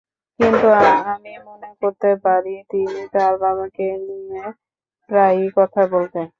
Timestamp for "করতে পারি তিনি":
1.81-3.01